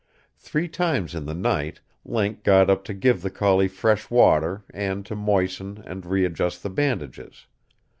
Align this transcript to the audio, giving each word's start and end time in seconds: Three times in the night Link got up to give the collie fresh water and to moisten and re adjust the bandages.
Three 0.35 0.67
times 0.67 1.13
in 1.13 1.27
the 1.27 1.35
night 1.35 1.79
Link 2.03 2.43
got 2.43 2.71
up 2.71 2.83
to 2.85 2.93
give 2.95 3.21
the 3.21 3.29
collie 3.29 3.67
fresh 3.67 4.09
water 4.09 4.63
and 4.73 5.05
to 5.05 5.15
moisten 5.15 5.83
and 5.85 6.07
re 6.07 6.25
adjust 6.25 6.63
the 6.63 6.71
bandages. 6.71 7.45